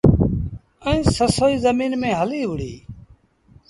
[0.85, 2.81] ائيٚݩ سسئيٚ زميݩ ميݩ هليٚ وُهڙيٚ۔